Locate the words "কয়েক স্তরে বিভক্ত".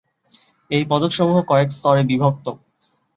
1.47-2.45